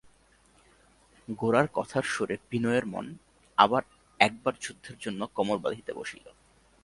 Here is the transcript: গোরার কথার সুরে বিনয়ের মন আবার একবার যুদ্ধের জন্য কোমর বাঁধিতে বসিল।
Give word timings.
গোরার 1.37 1.67
কথার 1.73 2.03
সুরে 2.03 2.35
বিনয়ের 2.49 2.85
মন 2.85 3.05
আবার 3.57 3.83
একবার 4.19 4.53
যুদ্ধের 4.61 4.97
জন্য 4.99 5.21
কোমর 5.35 5.57
বাঁধিতে 5.57 5.91
বসিল। 5.93 6.25